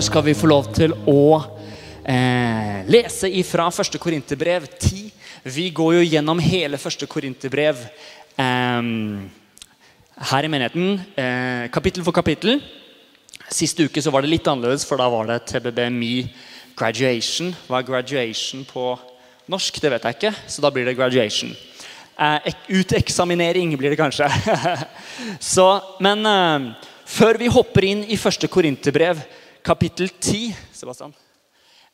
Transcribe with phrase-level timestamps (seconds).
[0.00, 1.36] Dag skal vi få lov til å
[2.08, 5.10] eh, lese ifra første Korinterbrev 10.
[5.52, 7.82] Vi går jo gjennom hele første Korinterbrev
[8.40, 8.88] eh,
[10.30, 12.62] her i menigheten, eh, kapittel for kapittel.
[13.52, 16.14] Siste uke så var det litt annerledes, for da var det TBB Me
[16.80, 17.52] Graduation.
[17.68, 18.86] Hva er graduation på
[19.52, 19.82] norsk?
[19.84, 21.52] Det vet jeg ikke, så da blir det graduation.
[22.16, 24.32] Eh, uteksaminering blir det kanskje.
[25.52, 25.68] så,
[26.00, 26.88] men eh,
[27.20, 29.20] før vi hopper inn i første Korinterbrev
[29.64, 31.14] kapittel 10, Sebastian,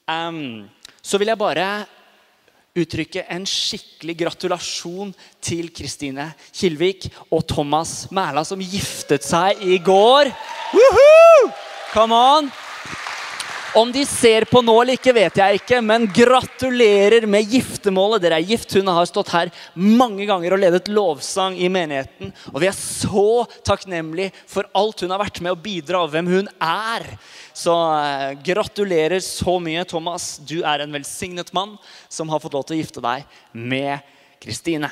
[0.08, 0.66] um,
[1.02, 1.68] så vil jeg bare
[2.76, 10.32] uttrykke en skikkelig gratulasjon til Kristine Kilvik og Thomas Mæla, som giftet seg i går.
[10.76, 11.50] Woohoo!
[11.94, 12.52] Come on!
[13.76, 18.22] Om de ser på nå eller ikke, vet jeg ikke, men gratulerer med giftermålet.
[18.24, 18.72] Dere er gift.
[18.72, 22.32] Hun har stått her mange ganger og ledet lovsang i menigheten.
[22.54, 26.32] Og vi er så takknemlige for alt hun har vært med å bidra, og hvem
[26.38, 27.04] hun er.
[27.52, 30.38] Så uh, gratulerer så mye, Thomas.
[30.40, 31.76] Du er en velsignet mann
[32.08, 34.00] som har fått lov til å gifte deg med
[34.40, 34.88] Kristine.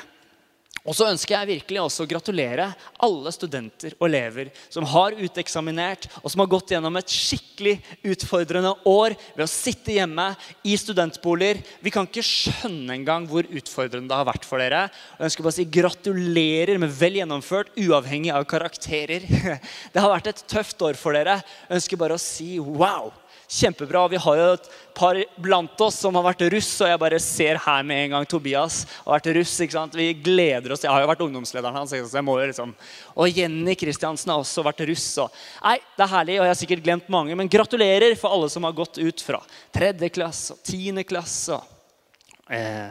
[0.85, 2.67] Og så ønsker jeg virkelig også å gratulere
[3.03, 7.79] alle studenter og elever som har uteksaminert, og som har gått gjennom et skikkelig
[8.13, 10.27] utfordrende år ved å sitte hjemme
[10.61, 11.63] i studentboliger.
[11.81, 14.85] Vi kan ikke skjønne engang hvor utfordrende det har vært for dere.
[15.15, 19.25] Og jeg ønsker bare å si gratulerer med vel gjennomført, uavhengig av karakterer.
[19.93, 21.39] Det har vært et tøft år for dere.
[21.65, 23.09] Jeg ønsker bare å si wow.
[23.47, 24.07] Kjempebra.
[24.09, 27.59] Vi har jo et par blant oss som har vært russ, og jeg bare ser
[27.61, 29.53] her med en gang Tobias har vært russ.
[29.61, 29.97] ikke sant?
[29.97, 30.83] Vi gleder oss.
[30.85, 31.93] Jeg har jo vært ungdomslederen hans.
[31.93, 32.73] så jeg må jo liksom...
[33.15, 35.07] Og Jenny Kristiansen har også vært russ.
[35.21, 35.39] Og...
[35.63, 38.65] Nei, Det er herlig, og jeg har sikkert glemt mange, men gratulerer for alle som
[38.65, 39.41] har gått ut fra
[39.75, 41.59] tredje klasse og tiende klasse.
[41.59, 42.89] Og, eh,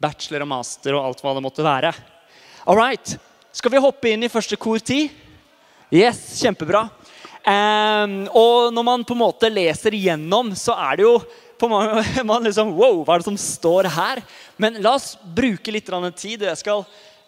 [0.00, 1.92] bachelor og master og alt hva det måtte være.
[2.66, 3.18] All right.
[3.52, 5.08] Skal vi hoppe inn i første kor ti?
[5.90, 6.84] Yes, kjempebra.
[7.40, 11.14] Um, og når man på en måte leser igjennom, så er det jo
[11.60, 14.22] på man, man liksom, Wow, hva er det som står her?
[14.60, 16.44] Men la oss bruke litt tid.
[16.48, 16.84] Jeg skal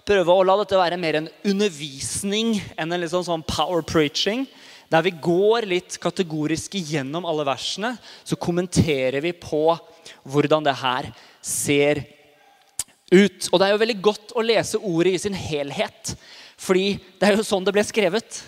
[0.08, 4.46] prøve å la dette være mer en undervisning enn en liksom sånn power preaching.
[4.92, 7.94] Der vi går litt kategorisk gjennom alle versene,
[8.24, 9.70] så kommenterer vi på
[10.28, 11.08] hvordan det her
[11.40, 12.02] ser
[13.12, 13.48] ut.
[13.48, 16.12] Og det er jo veldig godt å lese ordet i sin helhet.
[16.62, 18.38] Fordi det er jo sånn det ble skrevet.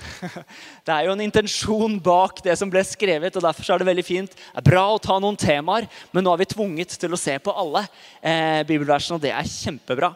[0.84, 3.34] Det er jo en intensjon bak det som ble skrevet.
[3.34, 4.34] og Derfor er det veldig fint.
[4.36, 7.38] Det er bra å ta noen temaer, men nå er vi tvunget til å se
[7.40, 7.86] på alle
[8.20, 10.12] eh, bibelversene, og det er kjempebra.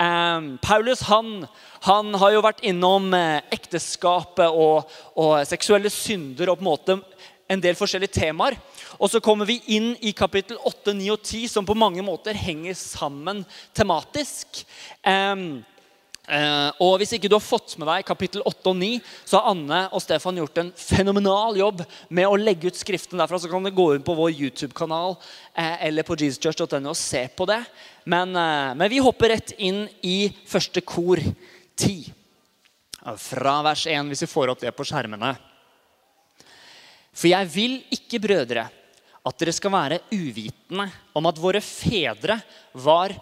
[0.00, 1.44] Eh, Paulus han,
[1.84, 7.00] han, har jo vært innom eh, ekteskapet og, og, seksuelle synder og på en måte
[7.52, 8.56] en del forskjellige temaer.
[8.96, 12.36] Og så kommer vi inn i kapittel 8, 9 og 10, som på mange måter
[12.36, 13.44] henger sammen
[13.76, 14.64] tematisk.
[15.04, 15.50] Eh,
[16.84, 18.88] og Hvis ikke du har fått med deg kapittel 8 og 9,
[19.24, 21.80] så har Anne og Stefan gjort en fenomenal jobb
[22.12, 23.40] med å legge ut skriften derfra.
[23.40, 25.16] Så kan du gå inn på vår YouTube-kanal
[25.54, 27.62] eh, eller på jesuschurch.no og se på det.
[28.04, 31.22] Men, eh, men, vi hopper rett inn i første kor
[31.78, 32.12] 10.
[33.16, 35.32] Fra vers 1, hvis vi får opp det på skjermene.
[37.16, 38.68] For jeg vil ikke, brødre,
[39.28, 40.86] at dere skal være uvitende
[41.16, 42.38] om at våre fedre
[42.76, 43.16] var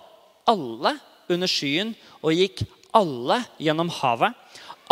[0.47, 0.93] alle
[1.33, 2.63] under skyen og gikk
[2.95, 4.35] alle gjennom havet.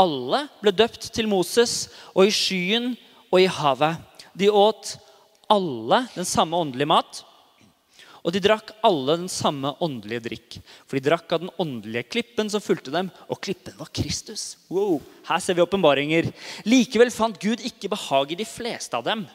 [0.00, 2.94] Alle ble døpt til Moses, og i skyen
[3.30, 4.00] og i havet.
[4.34, 4.96] De åt
[5.52, 7.22] alle den samme åndelige mat,
[8.24, 10.56] og de drakk alle den samme åndelige drikk.
[10.88, 14.56] For de drakk av den åndelige klippen som fulgte dem, og klippen var Kristus.
[14.72, 16.30] Wow, Her ser vi åpenbaringer.
[16.64, 19.26] Likevel fant Gud ikke behag i de fleste av dem,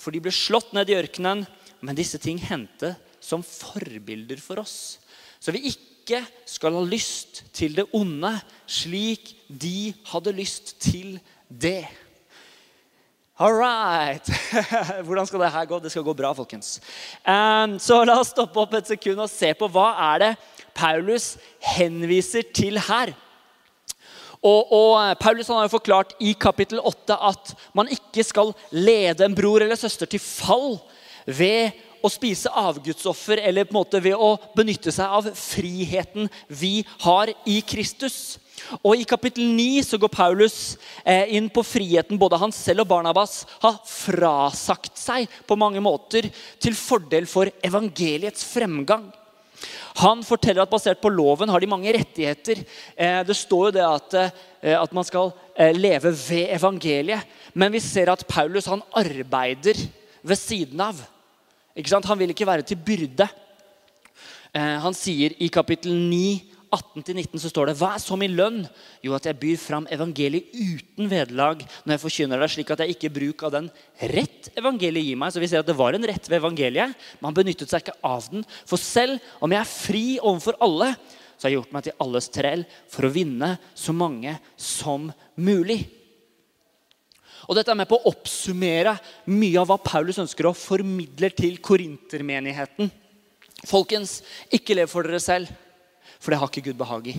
[0.00, 1.44] for de ble slått ned i ørkenen.
[1.82, 4.98] Men disse ting hendte som forbilder for oss,
[5.42, 6.20] så vi ikke ikke
[6.50, 8.34] skal ha lyst til det onde,
[8.66, 11.16] slik de hadde lyst til
[11.48, 11.86] det.
[13.38, 14.26] All right.
[15.06, 15.78] Hvordan skal det her gå?
[15.78, 16.76] Det skal gå bra, folkens.
[17.26, 20.32] Um, så la oss stoppe opp et sekund og se på hva er det
[20.76, 21.36] Paulus
[21.72, 23.14] henviser til her.
[24.42, 29.36] Og, og Paulus har jo forklart i kapittel 8 at man ikke skal lede en
[29.38, 30.80] bror eller søster til fall
[31.26, 31.70] ved
[32.02, 37.32] å spise avgudsoffer eller på en måte ved å benytte seg av friheten vi har
[37.48, 38.38] i Kristus.
[38.80, 42.92] Og I kapittel 9 så går Paulus eh, inn på friheten både han selv og
[42.92, 46.28] Barnabas har frasagt seg på mange måter
[46.62, 49.10] til fordel for evangeliets fremgang.
[50.00, 52.62] Han forteller at basert på loven har de mange rettigheter.
[52.96, 54.18] Eh, det står jo det at,
[54.62, 55.34] eh, at man skal
[55.76, 57.26] leve ved evangeliet.
[57.54, 59.76] Men vi ser at Paulus han arbeider
[60.22, 61.02] ved siden av.
[61.74, 63.28] Han vil ikke være til byrde.
[64.52, 68.62] Eh, han sier i kapittel 9 18-19 så står det Hva er så min lønn?
[69.04, 72.96] Jo, at jeg byr fram evangeliet uten vederlag når jeg forkynner det, slik at jeg
[72.96, 73.68] ikke bruk av den
[74.12, 75.34] rett evangeliet gir meg.
[75.34, 77.98] Så vi ser at det var en rett ved evangeliet, men han benyttet seg ikke
[78.08, 78.46] av den.
[78.68, 80.94] For selv om jeg er fri overfor alle,
[81.36, 85.82] så har jeg gjort meg til alles trell for å vinne så mange som mulig.
[87.52, 88.94] Og Dette er med på å oppsummere
[89.28, 92.88] mye av hva Paulus ønsker å formidle til korintermenigheten.
[93.68, 95.50] Folkens, ikke lev for dere selv,
[96.16, 97.14] for det har ikke Gud behag i.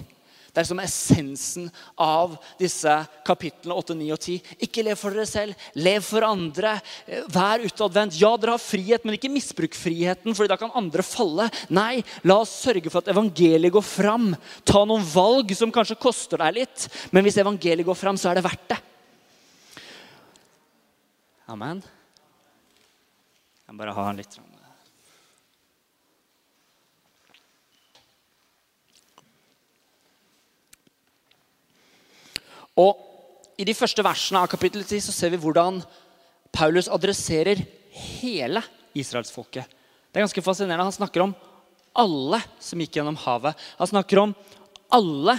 [0.50, 1.68] Det er som essensen
[2.02, 2.96] av disse
[3.26, 4.50] kapitlene 8, 9 og 10.
[4.66, 6.76] Ikke lev for dere selv, lev for andre.
[7.34, 8.18] Vær utadvendt.
[8.18, 11.46] Ja, dere har frihet, men ikke misbruk friheten, for da kan andre falle.
[11.74, 14.32] Nei, la oss sørge for at evangeliet går fram.
[14.66, 18.42] Ta noen valg som kanskje koster deg litt, men hvis evangeliet går fram, så er
[18.42, 18.82] det verdt det.
[21.54, 21.84] Amen.
[23.68, 24.40] Jeg bare ha litt
[32.74, 32.98] Og
[33.62, 35.78] I de første versene av kapittel 10 så ser vi hvordan
[36.50, 37.62] Paulus adresserer
[37.94, 38.64] hele
[38.98, 39.70] israelsfolket.
[40.10, 40.90] Det er ganske fascinerende.
[40.90, 41.36] Han snakker om
[41.94, 43.54] alle som gikk gjennom havet.
[43.78, 44.34] Han snakker om
[44.90, 45.38] alle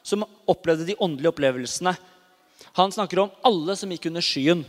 [0.00, 1.92] som opplevde de åndelige opplevelsene.
[2.80, 4.64] Han snakker om alle som gikk under skyen.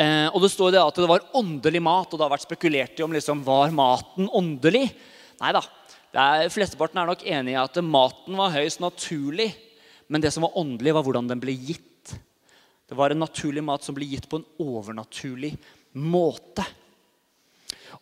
[0.00, 3.00] Eh, og Det står det at det var åndelig mat, og det har vært spekulert
[3.00, 4.86] i om liksom, var maten åndelig.
[5.40, 5.62] Nei da.
[6.50, 9.52] Flesteparten er nok enig i at maten var høyst naturlig.
[10.10, 12.16] Men det som var åndelig, var hvordan den ble gitt.
[12.90, 15.52] Det var en naturlig mat som ble gitt på en overnaturlig
[15.94, 16.64] måte.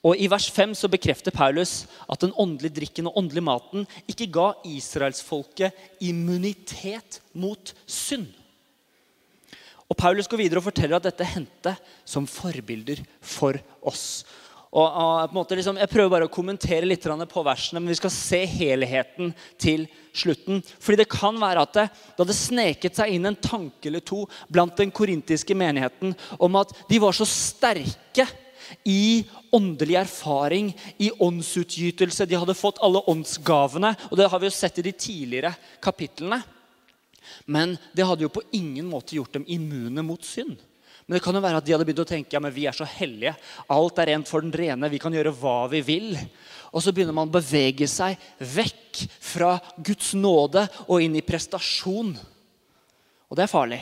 [0.07, 4.31] Og I vers 5 så bekrefter Paulus at den åndelige drikken og åndelige maten ikke
[4.33, 8.31] ga israelsfolket immunitet mot synd.
[9.89, 11.73] Og Paulus går videre og forteller at dette hendte
[12.05, 14.25] som forbilder for oss.
[14.69, 18.43] Og, og liksom, Jeg prøver bare å kommentere litt på versene, men vi skal se
[18.45, 20.61] helheten til slutten.
[20.61, 24.27] Fordi det kan være at det, det hadde sneket seg inn en tanke eller to
[24.49, 28.29] blant den korintiske menigheten om at de var så sterke
[28.85, 29.25] i
[29.57, 32.27] åndelig erfaring, i åndsutgytelse.
[32.29, 36.43] De hadde fått alle åndsgavene, og det har vi jo sett i de tidligere kapitlene.
[37.47, 40.59] Men det hadde jo på ingen måte gjort dem immune mot synd.
[41.09, 42.77] Men det kan jo være at de hadde begynt å tenke ja, men vi er
[42.77, 43.33] så hellige.
[43.73, 44.91] Alt er rent for den rene.
[44.93, 46.11] Vi kan gjøre hva vi vil.
[46.69, 52.13] Og så begynner man å bevege seg vekk fra Guds nåde og inn i prestasjon.
[53.25, 53.81] Og det er farlig.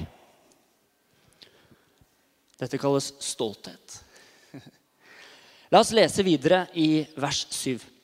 [2.62, 3.98] Dette kalles stolthet.
[5.74, 7.95] La oss lese videre i vers 7.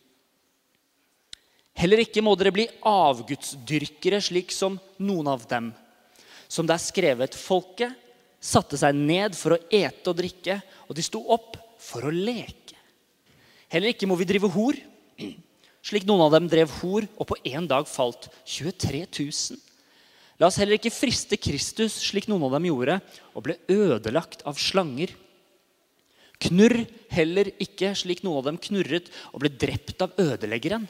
[1.82, 5.72] Heller ikke må dere bli avgudsdyrkere slik som noen av dem.
[6.46, 7.96] Som det er skrevet, folket
[8.42, 12.78] satte seg ned for å ete og drikke, og de sto opp for å leke.
[13.72, 14.78] Heller ikke må vi drive hor,
[15.82, 19.60] slik noen av dem drev hor, og på én dag falt 23 000.
[20.38, 23.00] La oss heller ikke friste Kristus, slik noen av dem gjorde,
[23.34, 25.10] og ble ødelagt av slanger.
[26.42, 26.84] Knurr
[27.14, 30.86] heller ikke, slik noen av dem knurret og ble drept av ødeleggeren.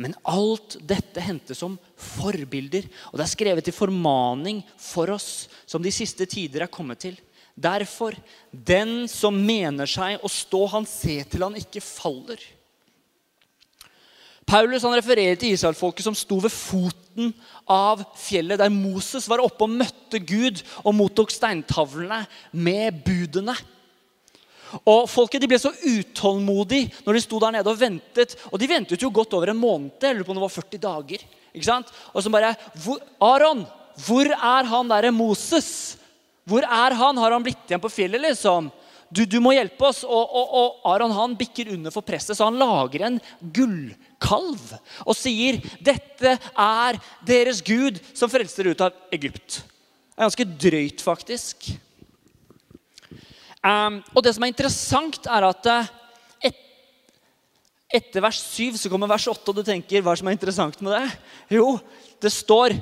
[0.00, 5.82] Men alt dette hentes som forbilder, og det er skrevet til formaning for oss, som
[5.84, 7.18] de siste tider er kommet til.
[7.54, 8.16] Derfor,
[8.50, 12.40] den som mener seg å stå, han ser til han ikke faller.
[14.44, 17.30] Paulus han refererer til israelfolket som sto ved foten
[17.70, 23.54] av fjellet, der Moses var oppe og møtte Gud og mottok steintavlene med budene.
[24.82, 28.36] Og Folket de ble så utålmodige når de sto der nede og ventet.
[28.50, 29.94] Og de ventet jo godt over en måned.
[30.02, 31.26] Jeg lurer på om det var 40 dager.
[31.54, 31.92] Ikke sant?
[32.12, 33.62] Og så bare hvor, Aron,
[34.06, 35.98] hvor er han derre Moses?
[36.44, 37.20] Hvor er han?
[37.20, 38.72] Har han blitt igjen på fjellet, liksom?
[39.14, 40.02] Du, du må hjelpe oss.
[40.02, 43.20] Og, og, og Aron han bikker under for presset, så han lager en
[43.54, 49.60] gullkalv og sier dette er deres Gud som frelser ut av Egypt.
[49.62, 51.74] Det er ganske drøyt, faktisk.
[53.64, 55.92] Um, og det som er interessant, er at eh,
[56.50, 56.58] et,
[57.96, 60.92] etter vers 7 så kommer vers 8, og du tenker hva som er interessant med
[60.92, 61.06] det?
[61.56, 61.78] Jo,
[62.20, 62.76] det står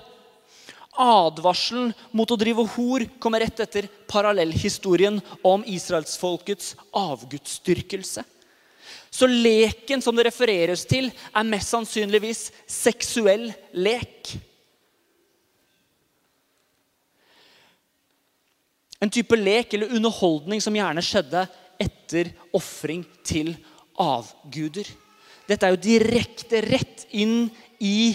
[0.92, 8.24] Advarselen mot å drive hor kommer rett etter parallellhistorien om israelsfolkets avgudsdyrkelse.
[9.12, 14.34] Så leken som det refereres til, er mest sannsynligvis seksuell lek.
[19.02, 21.42] En type lek eller underholdning som gjerne skjedde
[21.82, 23.50] etter ofring til
[23.98, 24.86] avguder.
[25.48, 27.48] Dette er jo direkte rett inn
[27.82, 28.14] i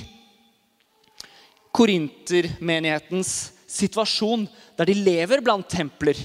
[1.76, 3.34] korintermenighetens
[3.68, 4.48] situasjon,
[4.80, 6.18] der de lever blant templer.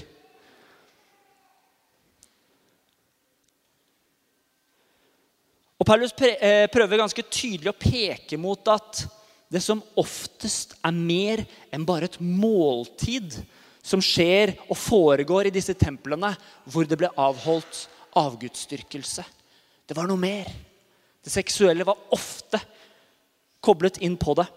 [5.83, 9.03] Og Paulus eh, prøver ganske tydelig å peke mot at
[9.51, 11.43] det som oftest er mer
[11.75, 13.35] enn bare et måltid
[13.83, 16.31] som skjer og foregår i disse templene
[16.71, 17.85] hvor det ble avholdt
[18.19, 19.25] avgudsdyrkelse.
[19.85, 20.47] Det var noe mer.
[21.23, 22.59] Det seksuelle var ofte
[23.63, 24.47] koblet inn på det.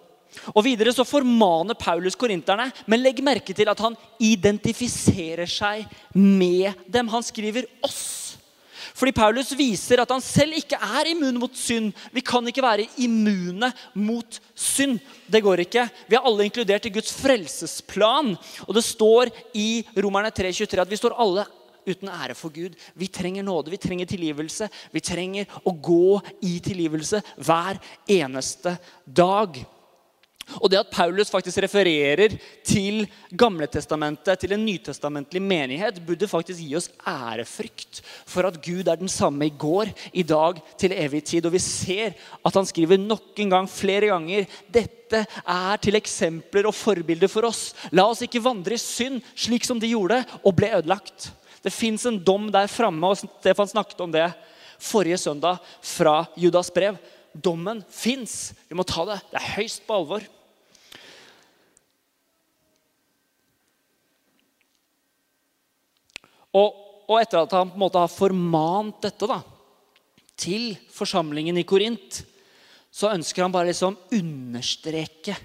[0.52, 6.74] Og Videre så formaner Paulus korinterne, men legg merke til at han identifiserer seg med
[6.86, 7.08] dem.
[7.08, 8.25] Han skriver 'oss'.
[8.94, 11.92] Fordi Paulus viser at han selv ikke er immun mot synd.
[12.12, 15.00] Vi kan ikke være immune mot synd.
[15.26, 15.88] Det går ikke.
[16.08, 18.34] Vi er alle inkludert i Guds frelsesplan.
[18.68, 21.46] Og det står i Romerne 3,23 at vi står alle
[21.86, 22.74] uten ære for Gud.
[22.98, 24.68] Vi trenger nåde, vi trenger tilgivelse.
[24.92, 28.76] Vi trenger å gå i tilgivelse hver eneste
[29.06, 29.60] dag.
[30.60, 32.36] Og det at Paulus faktisk refererer
[32.66, 33.02] til
[33.34, 39.10] Gamletestamentet, til en nytestamentlig menighet, burde faktisk gi oss ærefrykt for at Gud er den
[39.10, 41.48] samme i går, i dag, til evig tid.
[41.48, 42.14] Og vi ser
[42.46, 47.50] at han skriver nok en gang, flere ganger, dette er til eksempler og forbilder for
[47.50, 47.72] oss.
[47.90, 51.32] La oss ikke vandre i synd slik som de gjorde, og ble ødelagt.
[51.66, 54.28] Det fins en dom der framme, og Stefan snakket om det
[54.78, 56.98] forrige søndag fra Judas brev.
[57.42, 58.54] Dommen fins.
[58.68, 59.20] Vi må ta det.
[59.32, 60.24] Det er høyst på alvor.
[66.56, 69.42] Og, og, etter at han på en måte har formant dette da,
[70.40, 72.22] til forsamlingen i Korint,
[72.88, 75.36] så ønsker han bare liksom understreke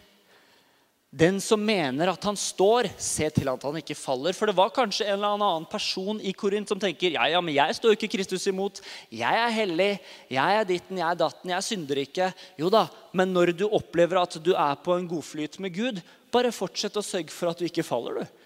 [1.11, 4.35] den som mener at han står, se til at han ikke faller.
[4.35, 7.57] For det var kanskje en eller annen person i Korint som tenker ja, ja, men
[7.57, 8.79] jeg står ikke Kristus imot.
[9.11, 9.89] Jeg er hellig,
[10.31, 12.31] jeg er ditten, jeg er datten, jeg synder ikke.
[12.59, 15.99] Jo da, men når du opplever at du er på en godflyt med Gud,
[16.31, 18.37] bare fortsett å sørge for at du ikke faller, du.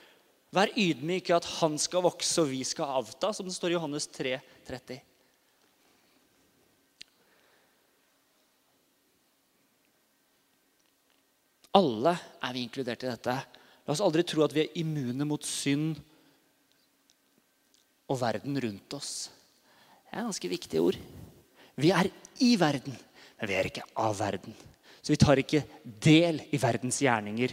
[0.55, 3.77] Vær ydmyk i at han skal vokse og vi skal avta, som det står i
[3.77, 5.03] Johannes 3, 30.
[11.75, 13.35] Alle er vi inkludert i dette.
[13.85, 15.97] La oss aldri tro at vi er immune mot synd
[18.09, 19.11] og verden rundt oss.
[20.05, 20.97] Det er ganske viktige ord.
[21.75, 22.07] Vi er
[22.45, 24.55] i verden, men vi er ikke av verden.
[25.01, 27.51] Så vi tar ikke del i verdens gjerninger.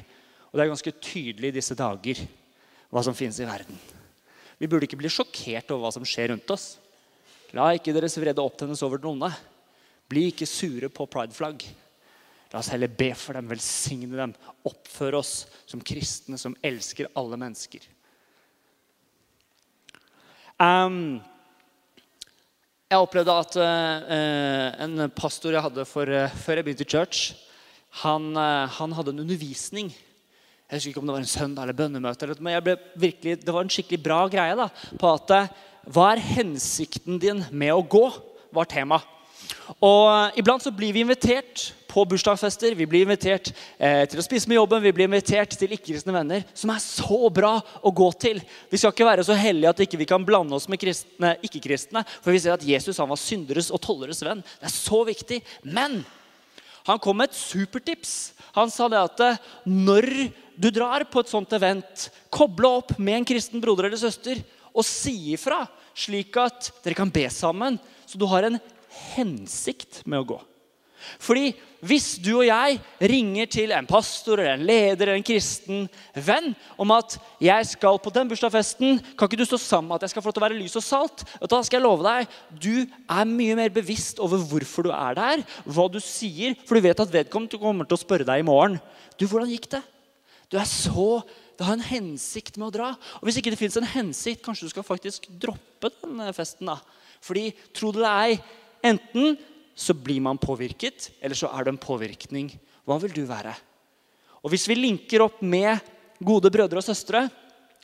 [0.50, 2.22] Og det er ganske tydelig i disse dager
[2.92, 3.76] hva som finnes i verden.
[4.60, 6.76] Vi burde ikke bli sjokkert over hva som skjer rundt oss.
[7.56, 9.32] La ikke deres vrede opptennes over den onde.
[10.08, 11.64] Bli ikke sure på prideflagg.
[12.52, 14.34] La oss heller be for dem, velsigne dem,
[14.68, 17.84] oppføre oss som kristne som elsker alle mennesker.
[20.60, 21.16] Um,
[22.92, 27.32] jeg opplevde at uh, en pastor jeg hadde for, uh, før jeg begynte i church,
[28.04, 29.92] han, uh, han hadde en undervisning
[30.72, 32.26] jeg husker ikke om det var en søndag eller bønnemøte.
[32.40, 35.50] men virkelig, det var en skikkelig bra greie da, på at
[35.84, 38.06] hva er hensikten din med å gå?
[38.52, 39.00] var tema.
[39.80, 44.48] Og Iblant så blir vi invitert på bursdagsfester, vi blir invitert eh, til å spise
[44.48, 48.40] med jobben, vi blir invitert til ikke-kristne venner, som er så bra å gå til.
[48.72, 52.04] Vi skal ikke være så hellige at ikke vi ikke kan blande oss med ikke-kristne,
[52.24, 54.40] for vi ser at Jesus han var synderes og tolleres venn.
[54.40, 55.42] Det er så viktig.
[55.68, 56.00] Men
[56.88, 58.32] han kom med et supertips.
[58.56, 60.08] Han sa det at eh, når
[60.56, 64.40] du drar på et sånt event, koble opp med en kristen broder eller søster
[64.72, 67.76] og si ifra, slik at dere kan be sammen,
[68.08, 68.56] så du har en
[69.12, 70.40] hensikt med å gå.
[71.22, 72.76] Fordi hvis du og jeg
[73.10, 77.98] ringer til en pastor eller en leder eller en kristen venn om at jeg skal
[77.98, 80.44] på den bursdagsfesten, kan ikke du stå sammen med at jeg skal få lov til
[80.44, 81.24] å være lys og salt?
[81.42, 85.42] Da skal jeg love deg, Du er mye mer bevisst over hvorfor du er der,
[85.66, 88.78] hva du sier, for du vet at vedkommende kommer til å spørre deg i morgen.
[89.18, 89.82] Du, hvordan gikk det?
[90.52, 91.22] Du er så
[91.58, 92.86] Det har en hensikt med å dra.
[93.20, 96.66] Og Hvis ikke det fins en hensikt, kanskje du skal faktisk droppe den festen.
[96.66, 96.78] da.
[97.22, 98.38] Fordi, tro det eller ei,
[98.82, 99.36] enten
[99.74, 102.50] så blir man påvirket, eller så er det en påvirkning.
[102.84, 103.54] Hva vil du være?
[104.42, 105.78] Og Hvis vi linker opp med
[106.22, 107.28] gode brødre og søstre,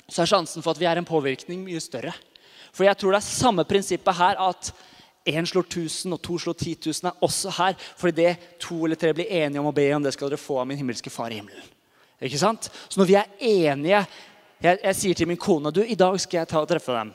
[0.08, 2.14] så er sjansen for at vi er en påvirkning, mye større.
[2.72, 4.72] For jeg tror det er samme prinsippet her at
[5.28, 7.76] én slår 1000 og to slår 10 000 er også her.
[7.96, 10.60] Fordi det to eller tre blir enige om å be om, det skal dere få
[10.62, 11.64] av min himmelske far i himmelen.
[12.22, 12.70] Ikke sant?
[12.88, 14.02] Så når vi er enige
[14.58, 17.12] jeg, jeg, sier til min kone du, i dag skal jeg ta og treffe dem.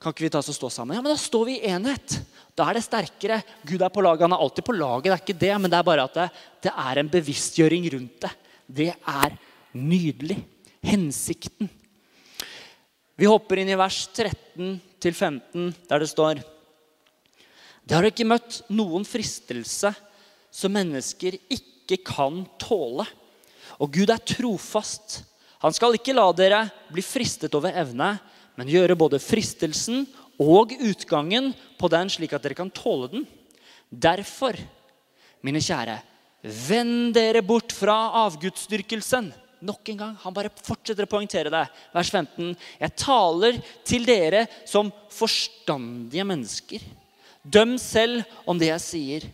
[0.00, 0.96] Kan ikke vi ta oss og stå sammen?
[0.96, 2.20] Ja, men Da står vi i enhet.
[2.56, 3.42] Da er det sterkere.
[3.68, 4.24] Gud er på laget.
[4.24, 5.04] Han er alltid på laget.
[5.04, 6.30] det er ikke det, Men det er bare at det,
[6.62, 8.30] det er en bevisstgjøring rundt det.
[8.66, 9.36] Det er
[9.74, 10.38] nydelig.
[10.80, 11.68] Hensikten.
[13.20, 16.40] Vi hopper inn i vers 13-15, der det står
[17.84, 19.92] Det har ikke møtt noen fristelse
[20.50, 23.04] som mennesker ikke kan tåle.
[23.76, 25.20] Og Gud er trofast.
[25.60, 28.14] Han skal ikke la dere bli fristet over evne,
[28.60, 30.02] men gjøre både fristelsen
[30.40, 33.22] og utgangen på den, slik at dere kan tåle den.
[33.88, 34.58] Derfor,
[35.40, 35.96] mine kjære,
[36.68, 39.30] vend dere bort fra avgudsdyrkelsen.
[39.64, 41.66] Nok en gang, Han bare fortsetter å poengtere det.
[41.92, 42.52] Vers 15.
[42.80, 46.84] Jeg taler til dere som forstandige mennesker.
[47.40, 49.26] Døm selv om det jeg sier.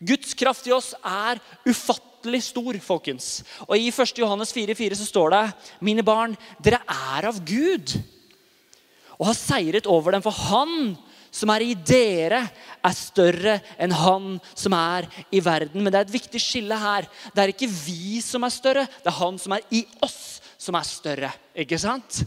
[0.00, 3.44] Guds kraft i oss er ufattelig stor, folkens.
[3.68, 4.16] Og I 1.
[4.20, 5.44] Johannes 4,4 så står det
[5.84, 7.96] Mine barn, dere er av Gud
[9.18, 10.24] og har seiret over dem.
[10.24, 10.94] For Han
[11.34, 12.44] som er i dere,
[12.84, 15.82] er større enn han som er i verden.
[15.82, 17.08] Men det er et viktig skille her.
[17.34, 20.78] Det er ikke vi som er større, det er han som er i oss, som
[20.78, 21.32] er større.
[21.64, 22.22] Ikke sant?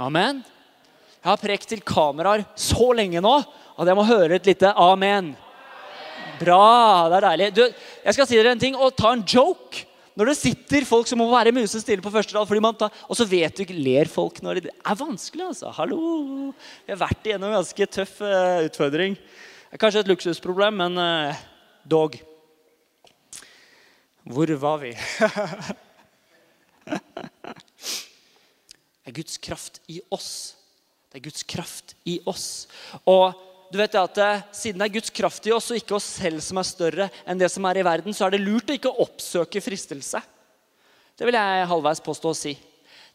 [0.00, 0.40] Amen.
[1.18, 5.34] Jeg har prekt til kameraer så lenge nå at jeg må høre et lite amen.
[6.38, 7.08] Bra.
[7.10, 7.48] Det er deilig.
[7.56, 7.64] Du,
[8.06, 9.84] jeg skal si dere en ting og ta en joke.
[10.18, 13.14] Når det sitter folk som må være musestille på første rad, fordi man tar, og
[13.14, 15.52] så vet du ikke, ler folk når det er vanskelig.
[15.52, 15.70] altså.
[15.76, 16.50] Hallo!
[16.82, 19.14] Vi har vært igjennom en ganske tøff uh, utfordring.
[19.78, 21.38] Kanskje et luksusproblem, men uh,
[21.86, 22.18] dog.
[24.26, 24.90] Hvor var vi?
[26.90, 26.98] det
[29.06, 30.58] er Guds kraft i oss.
[31.12, 32.66] Det er Guds kraft i oss.
[33.06, 36.06] Og du vet at eh, Siden det er Guds kraft i oss og ikke oss
[36.18, 38.76] selv som er større enn det som er i verden, så er det lurt å
[38.76, 40.22] ikke oppsøke fristelse.
[41.18, 42.54] Det vil jeg halvveis påstå å si.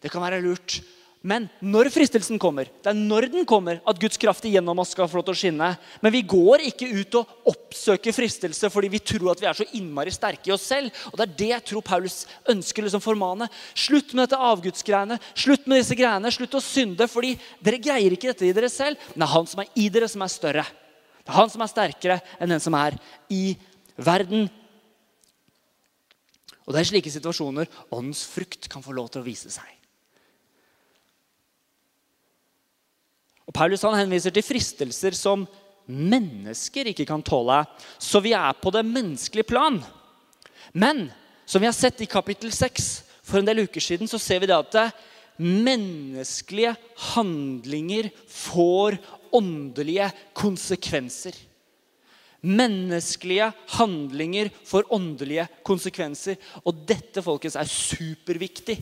[0.03, 0.81] Det kan være lurt
[1.23, 5.07] men når fristelsen kommer, det er når den kommer, at Guds kraft igjennom oss skal
[5.07, 5.69] få lov til å skinne.
[6.03, 9.67] Men vi går ikke ut og oppsøker fristelse fordi vi tror at vi er så
[9.79, 10.91] innmari sterke i oss selv.
[11.13, 12.17] Og Det er det jeg tror Paulus
[12.51, 13.47] ønsker liksom formane.
[13.71, 15.15] Slutt med dette avgudsgreiene.
[15.31, 16.31] Slutt med disse greiene.
[16.35, 18.99] Slutt å synde, fordi dere greier ikke dette i dere selv.
[19.13, 20.65] Men det er han som er i dere, som er større.
[21.23, 22.97] Det er han som er sterkere enn den som er
[23.31, 23.45] i
[23.95, 24.49] verden.
[26.67, 29.71] Og det er slike situasjoner åndens frukt kan få lov til å vise seg.
[33.47, 35.45] Og Paulus han henviser til fristelser som
[35.89, 37.63] mennesker ikke kan tåle.
[37.99, 39.81] Så vi er på det menneskelige plan.
[40.73, 41.09] Men
[41.45, 42.91] som vi har sett i kapittel 6
[43.23, 44.93] for en del uker siden, så ser vi det at
[45.39, 46.75] menneskelige
[47.13, 48.99] handlinger får
[49.33, 51.35] åndelige konsekvenser.
[52.43, 56.39] Menneskelige handlinger får åndelige konsekvenser.
[56.63, 58.79] Og dette folkens, er superviktig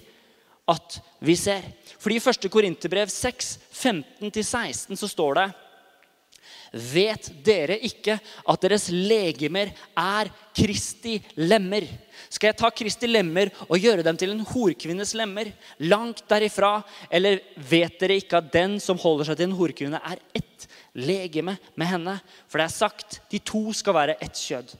[0.72, 1.66] at vi ser.
[2.02, 2.48] Fordi I 1.
[2.52, 5.50] Korinterbrev 6, 15-16 så står det
[6.72, 8.14] Vet dere ikke
[8.48, 11.84] at deres legemer er Kristi lemmer?
[12.32, 15.50] Skal jeg ta Kristi lemmer og gjøre dem til en horkvinnes lemmer?
[15.84, 16.78] Langt derifra.
[17.12, 21.58] Eller vet dere ikke at den som holder seg til en horkvinne, er ett legeme
[21.76, 22.16] med henne?
[22.48, 24.72] For det er sagt, de to skal være ett kjød.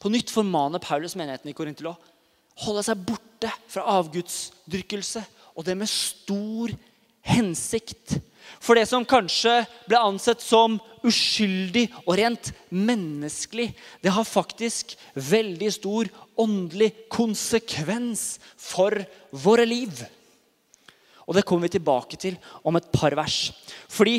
[0.00, 1.96] På nytt formaner Paulus menigheten i Korintelå
[2.64, 5.22] holde seg borte fra avgudsdyrkelse.
[5.56, 6.72] Og det med stor
[7.26, 8.16] hensikt.
[8.60, 13.70] For det som kanskje ble ansett som uskyldig og rent menneskelig,
[14.02, 16.10] det har faktisk veldig stor
[16.40, 18.96] åndelig konsekvens for
[19.30, 20.02] våre liv.
[21.28, 22.36] Og det kommer vi tilbake til
[22.66, 23.52] om et par vers.
[23.88, 24.18] Fordi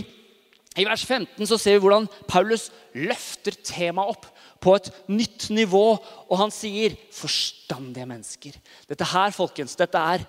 [0.80, 4.30] i vers 15 så ser vi hvordan Paulus løfter temaet opp
[4.62, 5.97] på et nytt nivå.
[6.30, 8.56] Og han sier 'forstandige mennesker'.
[8.88, 10.26] Dette her, folkens, dette er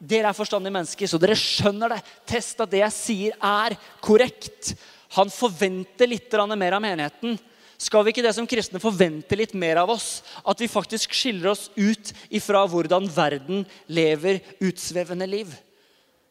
[0.00, 2.02] Dere er forstandige mennesker, så dere skjønner det.
[2.24, 4.74] Test at det jeg sier, er korrekt.
[5.12, 7.38] Han forventer litt mer av menigheten.
[7.76, 10.22] Skal vi ikke det som kristne forvente litt mer av oss?
[10.46, 15.52] At vi faktisk skiller oss ut ifra hvordan verden lever utsvevende liv?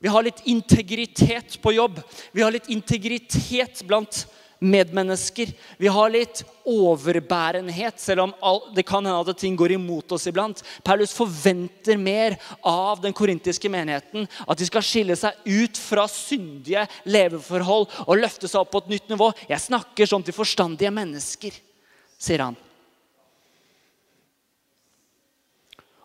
[0.01, 1.99] Vi har litt integritet på jobb.
[2.33, 4.25] Vi har litt integritet blant
[4.63, 5.51] medmennesker.
[5.77, 8.33] Vi har litt overbærenhet, selv om
[8.75, 10.63] det kan hende at ting går imot oss iblant.
[10.85, 14.27] Paulus forventer mer av den korintiske menigheten.
[14.47, 18.93] At de skal skille seg ut fra syndige leveforhold og løfte seg opp på et
[18.95, 19.31] nytt nivå.
[19.49, 21.57] Jeg snakker sånn til forstandige mennesker,
[22.17, 22.59] sier han.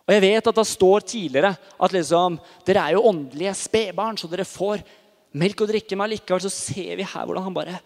[0.08, 4.30] Og jeg vet at det står tidligere at liksom, dere er jo åndelige spedbarn, så
[4.30, 4.80] dere får
[5.36, 5.98] melk og drikke.
[6.00, 7.82] Men likevel så ser vi her hvordan han bare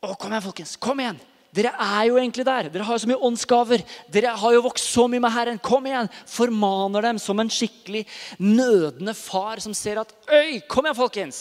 [0.00, 0.76] å, Kom igjen, folkens.
[0.80, 1.20] Kom igjen.
[1.50, 2.68] Dere er jo egentlig der.
[2.70, 3.82] Dere har jo så mye åndsgaver.
[4.12, 5.58] Dere har jo vokst så mye med Herren.
[5.58, 6.10] Kom igjen!
[6.30, 8.04] Formaner dem som en skikkelig
[8.38, 11.40] nødende far som ser at Øy, kom igjen, folkens!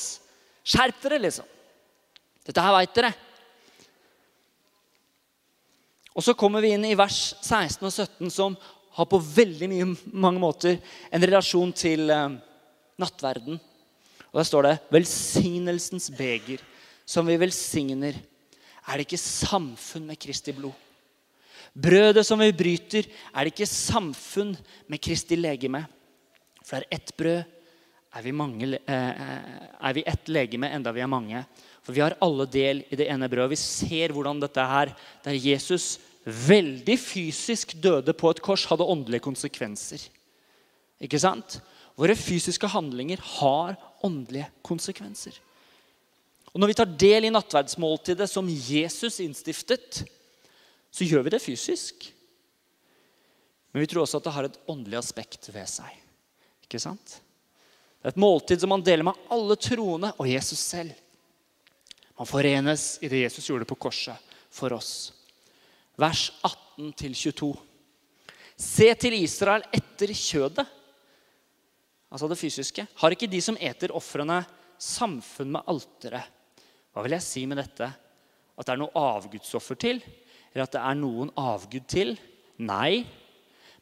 [0.66, 1.46] Skjerp dere, liksom.
[2.46, 3.12] Dette her veit dere.
[6.18, 8.58] Og så kommer vi inn i vers 16 og 17, som
[8.98, 10.82] har på veldig mye, mange måter
[11.14, 12.34] en relasjon til eh,
[13.00, 13.62] nattverden.
[14.30, 16.66] Og Der står det 'velsignelsens beger',
[17.06, 18.18] som vi velsigner
[18.90, 20.74] er det ikke samfunn med Kristi blod.
[21.78, 24.56] Brødet som vi bryter, er det ikke samfunn
[24.90, 25.84] med Kristi legeme.
[26.66, 27.56] For det er ett brød,
[28.18, 29.26] er vi, mange, eh,
[29.86, 31.44] er vi ett legeme enda vi er mange.
[31.86, 33.54] For vi har alle del i det ene brødet.
[33.54, 39.24] Vi ser hvordan dette her, der Jesus veldig fysisk døde på et kors, hadde åndelige
[39.26, 40.02] konsekvenser.
[41.00, 41.60] Ikke sant?
[42.00, 45.38] Våre fysiske handlinger har åndelige konsekvenser.
[46.54, 50.04] Og Når vi tar del i nattverdsmåltidet som Jesus innstiftet,
[50.90, 52.08] så gjør vi det fysisk.
[53.72, 55.92] Men vi tror også at det har et åndelig aspekt ved seg.
[56.66, 57.20] Ikke sant?
[58.00, 60.96] Det er et måltid som man deler med alle troende og Jesus selv.
[62.18, 65.12] Man forenes i det Jesus gjorde på korset for oss.
[66.00, 66.30] Vers
[66.80, 67.52] 18-22.
[68.60, 70.66] Se til Israel etter kjødet,
[72.10, 72.84] altså det fysiske.
[73.00, 74.42] Har ikke de som eter ofrene,
[74.80, 76.39] samfunn med alteret?
[76.94, 77.88] Hva vil jeg si med dette?
[78.60, 80.02] At det er noe avgudsoffer til?
[80.52, 82.16] Eller at det er noen avgud til?
[82.60, 83.06] Nei.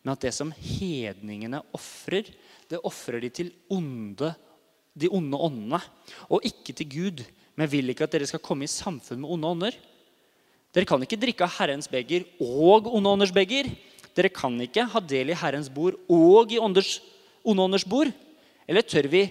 [0.04, 2.30] Men at det som hedningene ofrer,
[2.70, 4.34] det ofrer de til onde,
[4.98, 5.82] de onde åndene.
[6.30, 7.24] Og ikke til Gud.
[7.56, 9.80] Men jeg vil ikke at dere skal komme i samfunn med onde ånder.
[10.76, 13.72] Dere kan ikke drikke av Herrens beger og onde ånders beger.
[14.18, 17.00] Dere kan ikke ha del i Herrens bord og i ånders,
[17.42, 18.12] onde ånders bord.
[18.68, 19.24] Eller tør vi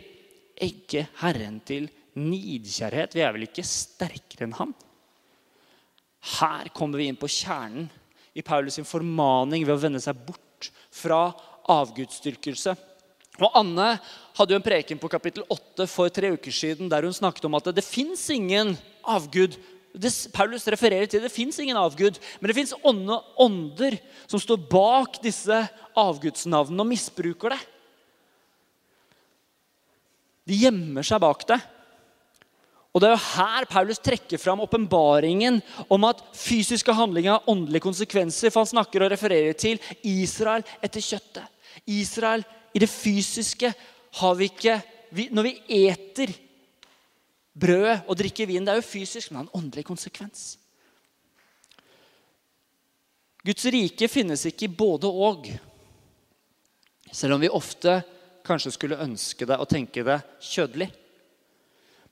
[0.57, 3.15] egge Herren til nidkjærhet.
[3.15, 4.75] Vi er vel ikke sterkere enn han?
[6.37, 7.87] Her kommer vi inn på kjernen
[8.37, 11.31] i Paulus' formaning ved å vende seg bort fra
[11.73, 12.75] avgudsdyrkelse.
[13.37, 13.89] Og Anne
[14.37, 17.57] hadde jo en preken på kapittel 8 for tre uker siden der hun snakket om
[17.59, 18.75] at det fins ingen
[19.05, 19.59] avgud.
[19.97, 25.21] Det, Paulus refererer til det fins ingen avgud, men det fins ånder som står bak
[25.25, 25.63] disse
[25.97, 27.63] avgudsnavnene og misbruker det.
[30.47, 31.59] De gjemmer seg bak det.
[32.97, 35.59] Og Det er jo her Paulus trekker fram åpenbaringen
[35.93, 38.49] om at fysiske handlinger har åndelige konsekvenser.
[38.49, 41.45] For han snakker og refererer til Israel etter kjøttet.
[41.85, 43.75] Israel i det fysiske
[44.17, 44.81] har vi ikke
[45.13, 45.53] vi, Når vi
[45.87, 46.33] eter
[47.55, 50.59] brød og drikker vin, det er jo fysisk, men det har en åndelig konsekvens.
[53.45, 55.47] Guds rike finnes ikke i både og.
[57.13, 58.01] Selv om vi ofte
[58.45, 60.91] kanskje skulle ønske det og tenke det kjødelig.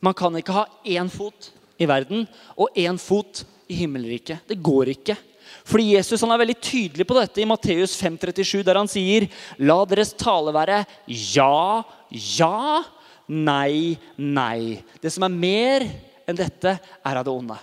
[0.05, 4.45] Man kan ikke ha én fot i verden og én fot i himmelriket.
[4.49, 5.17] Det går ikke.
[5.65, 9.29] Fordi Jesus er veldig tydelig på dette i Matteus 5,37, der han sier
[9.65, 12.83] La deres tale være ja, ja,
[13.29, 14.83] nei, nei.
[15.01, 15.87] Det som er mer
[16.29, 17.57] enn dette, er av det onde.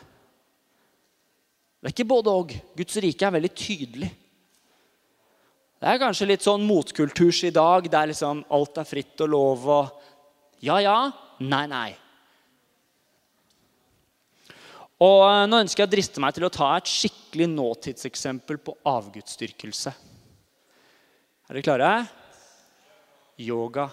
[1.81, 2.57] Det er ikke både og.
[2.77, 4.11] Guds rike er veldig tydelig.
[5.81, 9.67] Det er kanskje litt sånn motkulturs i dag, der liksom alt er fritt og lov
[9.77, 10.07] og
[10.61, 10.97] Ja, ja.
[11.41, 11.89] Nei, nei.
[15.01, 18.75] Og eh, Nå ønsker jeg å driste meg til å ta et skikkelig nåtidseksempel på
[18.87, 19.93] avgudsdyrkelse.
[21.49, 21.93] Er dere klare?
[23.41, 23.87] Yoga.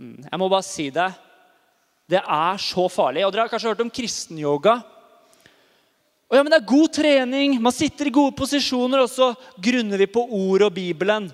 [0.00, 1.10] Mm, jeg må bare si det.
[2.10, 3.26] Det er så farlig.
[3.26, 4.78] Og Dere har kanskje hørt om kristenyoga.
[6.32, 10.00] Og ja, men Det er god trening, man sitter i gode posisjoner, og så grunner
[10.00, 11.28] vi på ord og Bibelen.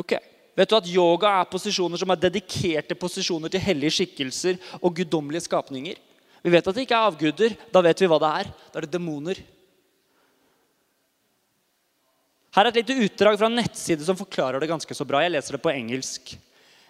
[0.00, 0.14] Ok,
[0.60, 5.46] Vet du at yoga er posisjoner som er dedikerte posisjoner til hellige skikkelser og guddommelige
[5.46, 5.96] skapninger?
[6.44, 7.56] Vi vet at det ikke er avguder.
[7.72, 8.50] Da vet vi hva det er.
[8.68, 9.40] Da er det demoner.
[12.50, 15.22] Her er et lite utdrag fra en nettside som forklarer det ganske så bra.
[15.24, 16.34] Jeg leser det på engelsk.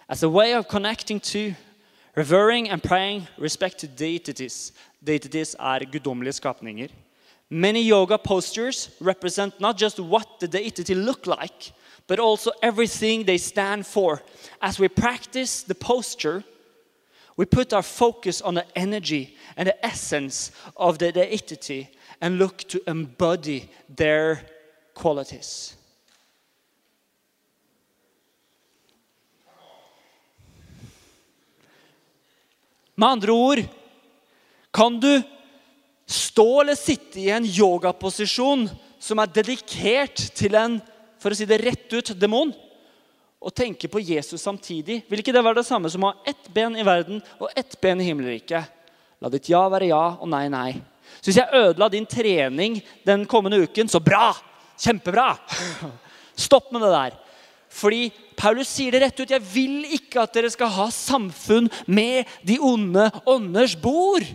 [0.09, 1.53] As a way of connecting to,
[2.17, 4.73] revering and praying respect to deities.
[4.99, 6.91] Deities er guddommelige skapninger.
[7.49, 11.71] Many yoga postures represent not just what the deity look like,
[12.11, 14.21] but also everything they stand for.
[14.61, 16.43] As we practice the posture,
[17.37, 21.87] we put our focus on the energy and the essence of the deity
[22.19, 24.41] and look to embody their
[24.93, 25.77] qualities.
[32.95, 33.63] Med andre ord
[34.73, 35.21] kan du
[36.05, 38.67] stå eller sitte i en yogaposisjon
[38.99, 40.81] som er dedikert til en
[41.21, 42.51] for å si det rett ut, demon,
[43.41, 46.49] og tenke på Jesus samtidig, vil ikke det være det samme som å ha ett
[46.53, 48.77] ben i verden og ett ben i himmelriket?
[49.21, 50.71] La ditt ja være ja og nei, nei.
[51.19, 54.31] Så hvis jeg ødela din trening den kommende uken, så bra!
[54.81, 55.35] Kjempebra!
[56.45, 57.17] Stopp med det der.
[57.71, 58.07] Fordi
[58.37, 59.31] Paulus sier det rett ut.
[59.31, 64.25] Jeg vil ikke at dere skal ha samfunn med de onde ånders bord.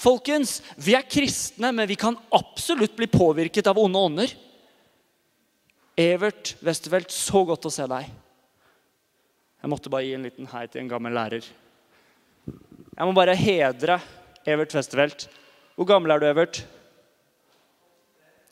[0.00, 4.36] Folkens, vi er kristne, men vi kan absolutt bli påvirket av onde ånder.
[6.00, 8.08] Evert Westervelt, så godt å se deg.
[9.60, 11.44] Jeg måtte bare gi en liten hei til en gammel lærer.
[12.46, 13.98] Jeg må bare hedre
[14.48, 15.26] Evert Westervelt.
[15.76, 16.62] Hvor gammel er du, Evert?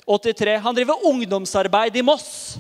[0.08, 0.58] 83.
[0.64, 2.58] Han driver ungdomsarbeid i Moss.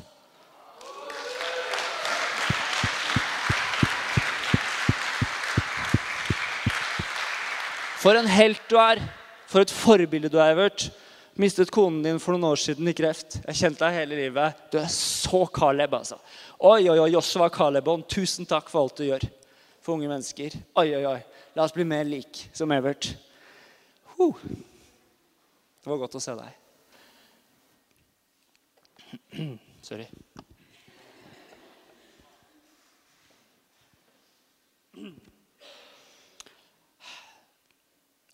[7.98, 9.02] For en helt du er.
[9.48, 10.88] For et forbilde du er, Evert.
[11.38, 13.36] Mistet konen din for noen år siden i kreft.
[13.44, 14.62] Jeg kjente deg hele livet.
[14.72, 16.18] Du er så Caleb, altså.
[16.58, 19.22] Oi, oi, oi, Joshua Calebon, tusen takk for alt du gjør
[19.78, 20.56] for unge mennesker.
[20.82, 21.20] Oi, oi, oi.
[21.54, 23.12] La oss bli mer lik som Evert.
[24.16, 24.34] Huh.
[25.78, 26.50] Det var godt å se deg.
[29.88, 30.10] Sorry.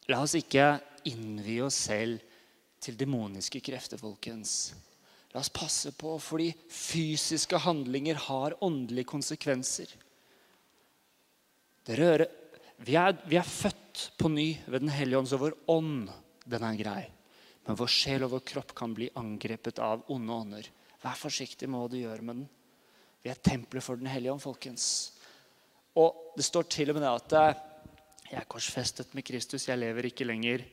[0.09, 2.33] La oss ikke innvie oss selv
[2.85, 4.75] til demoniske krefter, folkens.
[5.35, 9.91] La oss passe på, fordi fysiske handlinger har åndelige konsekvenser.
[11.85, 12.29] Det rører,
[12.85, 16.09] vi, er, vi er født på ny ved Den hellige ånd, så vår ånd
[16.47, 17.03] den er grei.
[17.65, 20.71] Men vår sjel og vår kropp kan bli angrepet av onde ånder.
[21.03, 22.49] Vær forsiktig med hva du gjør med den.
[23.25, 24.87] Vi er tempelet for Den hellige ånd, folkens.
[25.97, 27.63] Og det står til og med det at eh,
[28.31, 30.65] jeg er korsfestet med Kristus, jeg lever ikke lenger.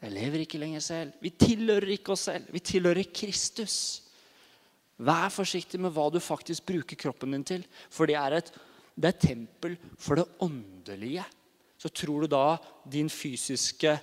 [0.00, 1.16] Jeg lever ikke lenger selv.
[1.20, 2.46] Vi tilhører ikke oss selv.
[2.52, 3.76] Vi tilhører Kristus.
[5.00, 7.66] Vær forsiktig med hva du faktisk bruker kroppen din til.
[7.92, 8.48] For det er et,
[8.96, 11.24] det er tempel for det åndelige.
[11.80, 12.56] Så tror du da
[12.88, 13.98] din fysiske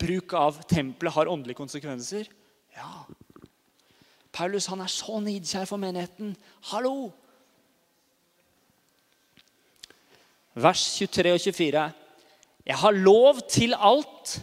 [0.00, 2.28] bruk av tempelet har åndelige konsekvenser?
[2.76, 3.04] Ja.
[4.32, 6.34] Paulus han er så nidkjær for menigheten.
[6.72, 7.12] Hallo!
[10.56, 11.92] vers 23 og 24.
[12.66, 14.40] Jeg har lov til alt,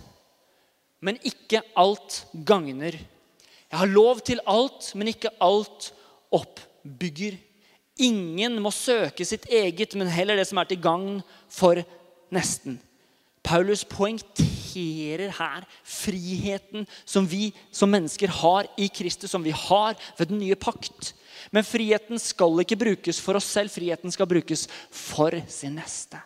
[1.03, 2.95] men ikke alt gagner.
[2.95, 5.91] Jeg har lov til alt, men ikke alt
[6.33, 7.35] oppbygger.
[8.01, 11.81] Ingen må søke sitt eget, men heller det som er til gagn for
[12.33, 12.79] nesten.
[13.43, 20.31] Paulus poengterer her friheten som vi som mennesker har i Kristus, som vi har ved
[20.31, 21.11] den nye pakt.
[21.51, 23.73] Men friheten skal ikke brukes for oss selv.
[23.73, 26.21] Friheten skal brukes for sin neste.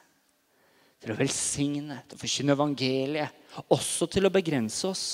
[0.98, 3.48] Til å velsigne, til å forkynne evangeliet.
[3.74, 5.06] Også til å begrense oss.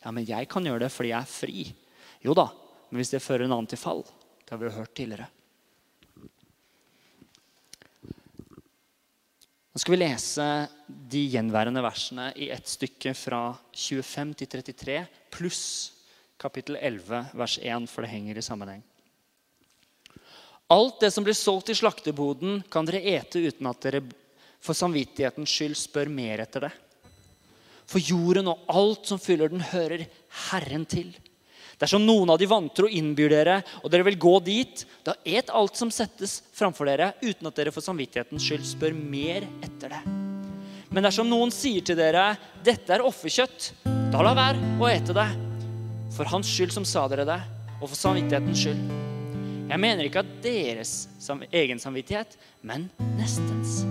[0.00, 1.66] Ja, men jeg kan gjøre det fordi jeg er fri.
[2.24, 2.48] Jo da,
[2.90, 5.28] men hvis det fører en annen til fall Det har vi jo hørt tidligere.
[9.70, 10.44] Nå skal vi lese
[11.12, 14.96] de gjenværende versene i ett stykke fra 25 til 33
[15.30, 15.64] pluss
[16.40, 18.82] kapittel 11, vers 1, for det henger i sammenheng.
[20.70, 24.02] Alt det som blir solgt i slakteboden, kan dere ete uten at dere
[24.60, 26.72] for samvittighetens skyld spør mer etter det.
[27.90, 30.06] For jorden og alt som fyller den, hører
[30.50, 31.10] Herren til.
[31.80, 35.78] Dersom noen av de vantro innbyr dere, og dere vil gå dit, da et alt
[35.80, 40.02] som settes framfor dere, uten at dere for samvittighetens skyld spør mer etter det.
[40.90, 43.70] Men dersom noen sier til dere, 'Dette er offerkjøtt',
[44.12, 45.28] da la være å ete det.
[46.12, 47.40] For hans skyld som sa dere det,
[47.80, 48.82] og for samvittighetens skyld.
[49.70, 51.08] Jeg mener ikke at deres
[51.54, 53.86] egen samvittighet, men nestens.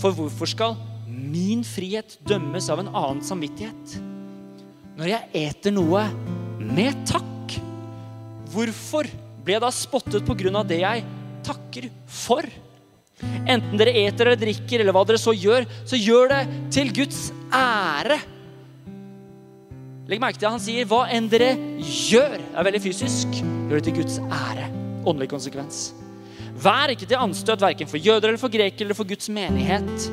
[0.00, 0.76] For hvorfor skal
[1.06, 3.96] min frihet dømmes av en annen samvittighet?
[4.98, 6.06] Når jeg eter noe
[6.62, 7.56] med takk,
[8.52, 9.08] hvorfor
[9.42, 11.04] blir jeg da spottet på grunn av det jeg
[11.46, 12.46] takker for?
[13.22, 16.42] Enten dere eter eller drikker, eller hva dere så gjør, så gjør det
[16.74, 17.24] til Guds
[17.54, 18.18] ære.
[20.10, 23.84] Legg merke til at han sier hva enn dere gjør, er veldig fysisk, gjør det
[23.88, 24.68] til Guds ære
[25.06, 25.90] åndelig konsekvens.
[26.62, 30.06] Vær ikke til anstøt verken for jøder eller for grekere eller for Guds menighet.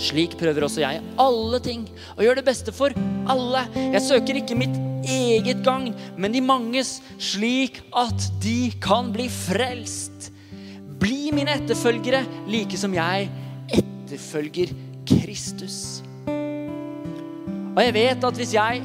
[0.00, 2.92] Slik prøver også jeg alle ting og gjør det beste for
[3.30, 3.64] alle.
[3.94, 4.76] Jeg søker ikke mitt
[5.08, 10.30] eget gagn, men de manges, slik at de kan bli frelst.
[11.00, 13.30] Bli mine etterfølgere, like som jeg
[13.72, 14.74] etterfølger
[15.08, 16.02] Kristus.
[17.70, 18.82] Og jeg vet at hvis jeg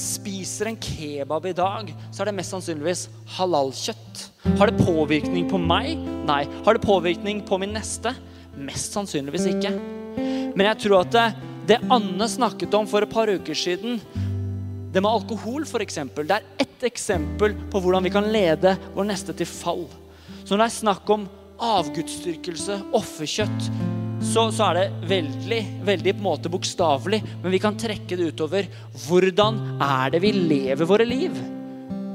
[0.00, 4.24] spiser en kebab i dag, så er det mest sannsynligvis halalkjøtt.
[4.58, 6.00] Har det påvirkning på meg?
[6.28, 6.42] Nei.
[6.66, 8.14] Har det påvirkning på min neste?
[8.56, 9.72] Mest sannsynligvis ikke.
[10.56, 11.26] Men jeg tror at det,
[11.70, 14.00] det Anne snakket om for et par uker siden,
[14.90, 19.36] det med alkohol f.eks., det er ett eksempel på hvordan vi kan lede vår neste
[19.36, 19.84] til fall.
[20.42, 21.28] Så når det er snakk om
[21.60, 23.68] avgudsdyrkelse, offerkjøtt,
[24.20, 28.34] så, så, er det veldig veldig på en måte bokstavelig, men vi kan trekke det
[28.34, 28.68] utover.
[29.06, 31.40] Hvordan er det vi lever våre liv?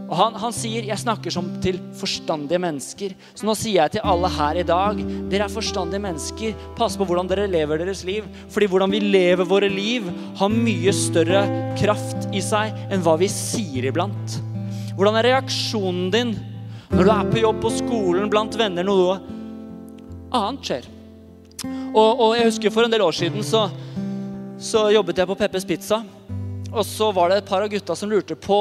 [0.06, 3.16] Og han, han, sier jeg snakker som til forstandige mennesker.
[3.34, 5.00] Så nå sier jeg til alle her i dag
[5.32, 6.54] dere er forstandige mennesker.
[6.78, 8.28] Pass på hvordan dere lever deres liv.
[8.54, 10.06] Fordi hvordan vi lever våre liv,
[10.38, 11.42] har mye større
[11.80, 14.38] kraft i seg enn hva vi sier iblant.
[14.96, 16.36] Hvordan er reaksjonen din
[16.92, 19.18] når du er på jobb på skolen, blant venner, noe
[20.36, 20.95] annet skjer?
[21.96, 23.70] Og, og, jeg husker For en del år siden så,
[24.60, 26.02] så jobbet jeg på Peppes Pizza.
[26.76, 28.60] Og så var det et par av gutta som lurte på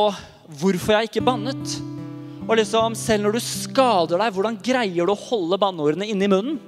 [0.60, 1.78] hvorfor jeg ikke bannet.
[2.44, 6.60] Og liksom, Selv når du skader deg, hvordan greier du å holde banneordene inni munnen?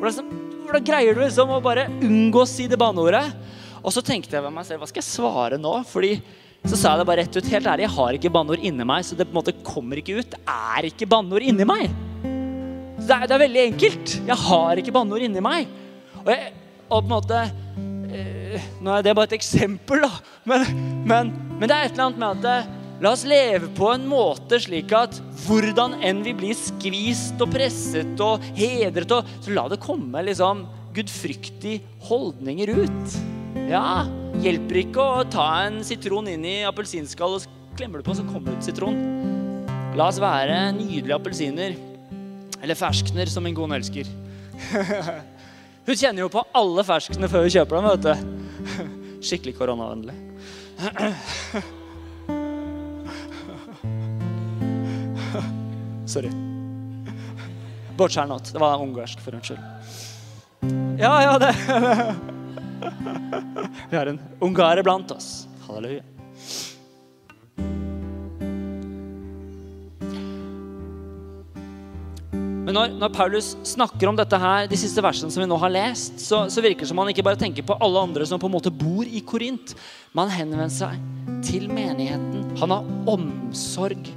[0.00, 0.32] Hvordan,
[0.64, 3.28] hvordan greier du liksom å bare unngå å si det banneordet.
[3.84, 5.76] Og så tenkte jeg ved meg selv, hva skal jeg svare nå?
[5.86, 6.16] Fordi
[6.64, 7.52] så sa jeg det bare rett ut.
[7.52, 10.18] Helt ærlig, jeg har ikke banneord inni meg, så det på en måte kommer ikke
[10.18, 10.34] ut.
[10.34, 11.86] Det er ikke banneord inni meg.
[13.04, 14.14] Det er, det er, veldig enkelt.
[14.24, 15.68] Jeg har ikke banneord inni meg.
[16.24, 16.54] Og, jeg,
[16.88, 17.42] og, på en måte
[18.14, 20.22] eh, Nå er det bare et eksempel, da.
[20.48, 20.64] Men,
[21.04, 23.88] men, men, det er et eller annet med at det, eh, La oss leve på
[23.90, 29.52] en måte slik at hvordan enn vi blir skvist og presset og hedret, og, så
[29.52, 30.62] la det komme liksom
[30.94, 33.16] gudfryktige holdninger ut.
[33.66, 34.06] Ja,
[34.44, 38.54] hjelper ikke å ta en sitron inn i appelsinskall og klemmer du på, så kommer
[38.54, 39.02] det ut sitron.
[39.98, 41.76] La oss være nydelige appelsiner.
[42.62, 44.08] Eller ferskner, som min kone elsker.
[45.84, 47.84] Hun kjenner jo på alle ferskene før hun kjøper dem.
[47.90, 48.14] vet du.
[49.28, 50.14] Skikkelig koronavennlig.
[56.14, 56.30] Sorry.
[57.96, 58.52] Bortskjernot.
[58.52, 59.58] Det var ungarsk, for unnskyld.
[60.98, 61.54] Ja, ja, det
[63.90, 65.48] Vi har en ungarer blant oss.
[65.66, 66.02] Halleluja.
[72.64, 75.72] Men når, når, Paulus snakker om dette her, de siste versene som vi nå har
[75.72, 78.48] lest, så, så virker det som han ikke bare tenker på alle andre som på
[78.48, 79.74] en måte bor i Korint,
[80.16, 80.96] men han henvender seg
[81.44, 82.54] til menigheten.
[82.62, 84.08] Han har omsorg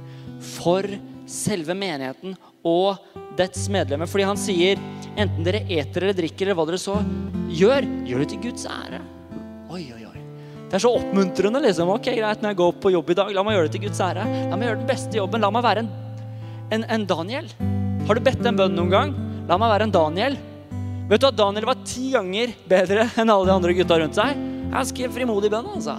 [0.56, 0.88] for
[1.28, 2.96] selve menigheten og
[3.38, 4.08] dets medlemmer.
[4.08, 4.80] Fordi han sier
[5.18, 6.98] enten dere eter eller drikker eller hva dere så
[7.52, 9.02] gjør, gjør det til Guds ære.
[9.68, 10.22] Oi, oi, oi.
[10.68, 11.60] Det er så oppmuntrende.
[11.64, 11.92] liksom.
[11.92, 14.00] Ok, greit, Når jeg går på jobb i dag, la meg gjøre det til Guds
[14.04, 14.24] ære.
[14.48, 15.44] La meg gjøre den beste jobben.
[15.44, 15.92] La meg være en,
[16.76, 17.52] en, en Daniel.
[18.08, 19.10] Har du bedt en bønn noen gang?
[19.50, 20.38] La meg være en Daniel.
[21.10, 24.38] Vet du at Daniel var ti ganger bedre enn alle de andre gutta rundt seg?
[24.88, 25.66] Skrev frimodig bønn.
[25.74, 25.98] altså.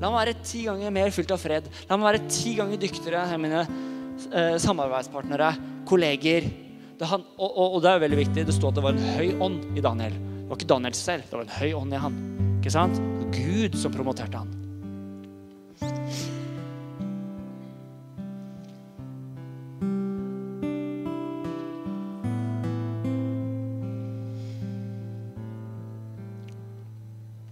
[0.00, 1.68] La meg være ti ganger mer fylt av fred.
[1.90, 5.50] La meg være ti ganger dyktigere enn mine eh, samarbeidspartnere,
[5.88, 6.48] kolleger.
[6.96, 8.46] Det han, og, og, og, det er veldig viktig.
[8.48, 10.16] Det sto at det var en høy ånd i Daniel.
[10.16, 12.16] Det var ikke Daniel selv, det var en høy ånd i han.
[12.62, 12.96] Ikke sant?
[13.36, 14.56] Gud som promoterte han.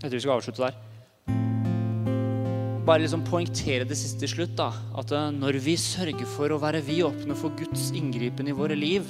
[0.05, 0.83] Jeg tror vi skal avslutte der
[2.85, 4.57] bare liksom poengtere det siste til slutt.
[4.59, 8.57] da, At eh, når vi sørger for å være vi åpne for Guds inngripen i
[8.57, 9.07] våre liv,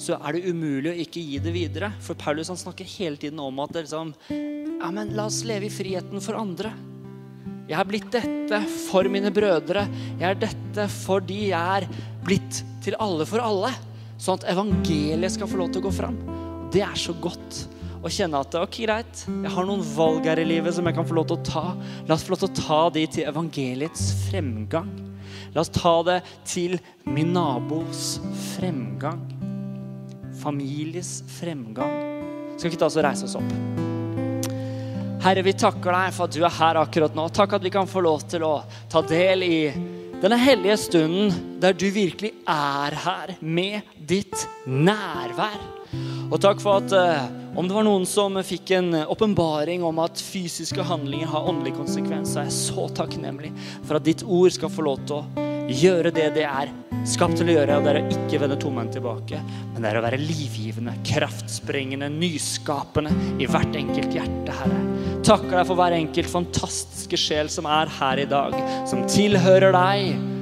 [0.00, 1.90] så er det umulig å ikke gi det videre.
[2.00, 5.68] For Paulus han snakker hele tiden om at det liksom, ja, men la oss leve
[5.68, 6.72] i friheten for andre.
[7.68, 9.84] Jeg har blitt dette for mine brødre.
[10.16, 11.86] Jeg er dette fordi jeg er
[12.24, 13.74] blitt til alle for alle.
[14.16, 16.16] Sånn at evangeliet skal få lov til å gå fram.
[16.72, 17.66] Det er så godt
[18.00, 21.06] og kjenne at ok, greit, jeg har noen valg her i livet som jeg kan
[21.06, 21.64] få lov til å ta.
[22.08, 24.88] La oss få lov til å ta de til evangeliets fremgang.
[25.52, 28.14] La oss ta det til min nabos
[28.54, 29.20] fremgang.
[30.40, 31.92] Families fremgang.
[32.56, 33.52] Skal vi ikke ta oss og reise oss opp?
[35.20, 37.26] Herre, vi takker deg for at du er her akkurat nå.
[37.36, 38.54] Takk at vi kan få lov til å
[38.88, 39.58] ta del i
[40.20, 45.60] denne hellige stunden der du virkelig er her med ditt nærvær.
[46.30, 50.20] Og takk for at uh, om det var noen som fikk en åpenbaring om at
[50.22, 53.50] fysiske handlinger har åndelige konsekvenser, er jeg så takknemlig
[53.82, 56.70] for at ditt ord skal få lov til å gjøre det det er
[57.08, 57.78] skapt til å gjøre.
[57.78, 59.40] Og det er å ikke vende tomhendt tilbake,
[59.72, 64.82] men det er å være livgivende, kraftsprengende, nyskapende i hvert enkelt hjerte, Herre.
[65.26, 68.56] Takker deg for hver enkelt fantastiske sjel som er her i dag,
[68.88, 70.39] som tilhører deg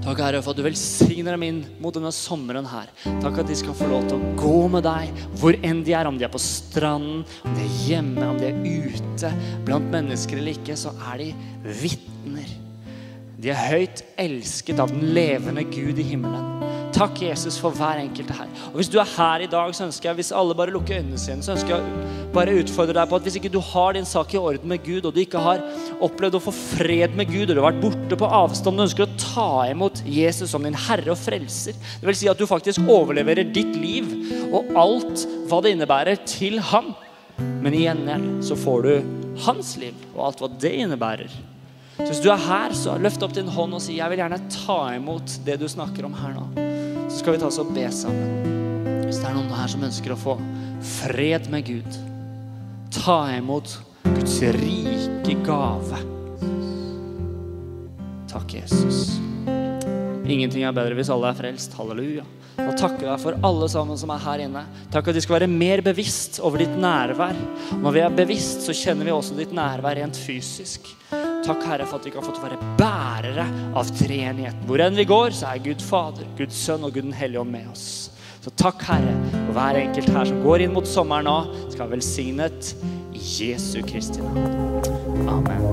[0.00, 2.88] Takk, Herre, for at du velsigner dem inn mot denne sommeren her.
[3.20, 5.10] Takk at de skal få lov til å gå med deg
[5.42, 6.08] hvor enn de er.
[6.08, 9.32] Om de er på stranden, om de er hjemme, om de er ute
[9.68, 11.28] blant mennesker eller ikke, så er de
[11.82, 12.56] vitner.
[13.40, 16.69] De er høyt elsket av den levende Gud i himmelen.
[16.90, 18.48] Takk, Jesus, for hver enkelte her.
[18.70, 21.18] Og Hvis du er her i dag, så ønsker jeg, hvis alle bare lukker øynene
[21.18, 24.34] sine, så ønsker jeg bare utfordre deg på at hvis ikke du har din sak
[24.34, 25.62] i orden med Gud, og du ikke har
[26.02, 29.06] opplevd å få fred med Gud, og du har vært borte på avstand, du ønsker
[29.06, 32.82] å ta imot Jesus som din herre og frelser, det vil si at du faktisk
[32.90, 34.10] overleverer ditt liv
[34.50, 36.92] og alt hva det innebærer, til ham.
[37.62, 41.38] Men i gjengjeld så får du hans liv og alt hva det innebærer.
[42.00, 44.40] Så hvis du er her, så løft opp din hånd og si jeg vil gjerne
[44.52, 46.69] ta imot det du snakker om her nå
[47.10, 48.58] så skal vi ta oss og be sammen.
[49.08, 50.36] Hvis det er noen her som ønsker å få
[51.02, 51.96] fred med Gud,
[52.94, 53.74] ta imot
[54.06, 55.98] Guds rike gave.
[58.30, 59.18] Takk, Jesus.
[60.30, 61.74] Ingenting er bedre hvis alle er frelst.
[61.74, 62.22] Halleluja.
[62.60, 64.62] Og takker deg for alle sammen som er her inne.
[64.94, 67.34] Takk at de skal være mer bevisst over ditt nærvær.
[67.82, 70.92] Når vi er bevisst, så kjenner vi også ditt nærvær rent fysisk.
[71.50, 73.42] Takk, Herre, for at vi kan få være bærere
[73.74, 74.62] av treenigheten.
[74.68, 77.50] Hvor enn vi går, så er Gud Fader, Guds Sønn og Gud den hellige ånd
[77.50, 77.86] med oss.
[78.44, 81.38] Så takk, Herre, for hver enkelt her som går inn mot sommeren nå,
[81.72, 82.70] skal være velsignet
[83.10, 84.38] i Jesu Kristi navn.
[85.26, 85.66] Amen.